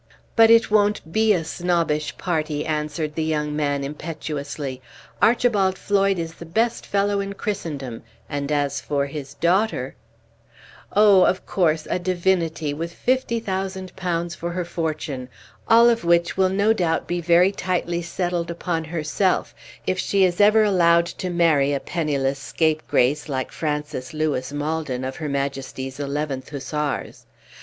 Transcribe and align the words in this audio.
"But 0.35 0.49
it 0.49 0.71
won't 0.71 1.11
be 1.11 1.31
a 1.31 1.43
snobbish 1.43 2.17
party," 2.17 2.65
answered 2.65 3.13
the 3.13 3.23
young 3.23 3.55
man, 3.55 3.83
impetuously. 3.83 4.81
"Archibald 5.21 5.77
Floyd 5.77 6.17
is 6.17 6.33
the 6.33 6.45
best 6.47 6.87
fellow 6.87 7.19
in 7.19 7.33
Christendom, 7.33 8.01
and 8.27 8.51
as 8.51 8.81
for 8.81 9.05
his 9.05 9.35
daughter" 9.35 9.93
"Oh, 10.91 11.23
of 11.25 11.45
course, 11.45 11.87
a 11.87 11.99
divinity, 11.99 12.73
with 12.73 12.91
fifty 12.91 13.39
thousand 13.39 13.95
pounds 13.95 14.33
for 14.33 14.49
her 14.53 14.65
fortune, 14.65 15.29
all 15.67 15.87
of 15.87 16.03
which 16.03 16.35
will 16.35 16.49
no 16.49 16.73
doubt 16.73 17.05
be 17.05 17.21
very 17.21 17.51
tightly 17.51 18.01
settled 18.01 18.49
upon 18.49 18.85
herself 18.85 19.53
if 19.85 19.99
she 19.99 20.23
is 20.25 20.41
ever 20.41 20.63
allowed 20.63 21.05
to 21.05 21.29
marry 21.29 21.73
a 21.73 21.79
penniless 21.79 22.39
scapegrace 22.39 23.29
like 23.29 23.51
Francis 23.51 24.15
Lewis 24.15 24.51
Maldon, 24.51 25.03
of 25.03 25.17
her 25.17 25.29
Majesty's 25.29 25.99
11th 25.99 26.49
Hussars. 26.49 27.27